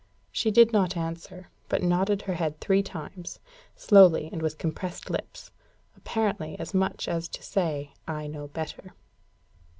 She 0.31 0.49
did 0.49 0.73
not 0.73 0.97
answer, 0.97 1.51
but 1.69 1.83
nodded 1.83 2.23
her 2.23 2.33
head 2.33 2.59
three 2.59 2.81
times, 2.81 3.39
slowly 3.75 4.31
and 4.33 4.41
with 4.41 4.57
compressed 4.57 5.11
lips 5.11 5.51
apparently 5.95 6.57
as 6.57 6.73
much 6.73 7.07
as 7.07 7.27
to 7.27 7.43
say, 7.43 7.93
"I 8.07 8.25
know 8.25 8.47
better." 8.47 8.95